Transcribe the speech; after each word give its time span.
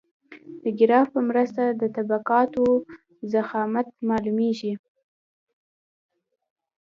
د 0.63 0.65
ګراف 0.79 1.07
په 1.15 1.21
مرسته 1.29 1.63
د 1.69 1.81
طبقاتو 1.97 2.65
ضخامت 3.33 3.87
معلومیږي 4.09 4.73